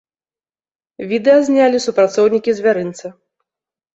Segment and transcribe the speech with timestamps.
[1.11, 3.07] Відэа знялі супрацоўнікі звярынца.